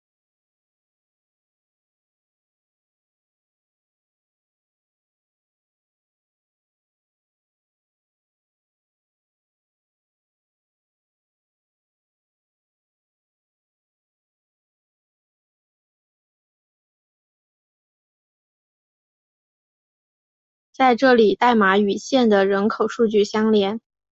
[20.73, 23.79] 在这里代码与县的人口数据相连。